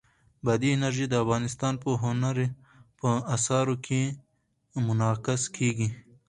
[0.45, 2.37] بادي انرژي د افغانستان په هنر
[2.99, 4.01] په اثار کې
[4.85, 5.89] منعکس کېږي.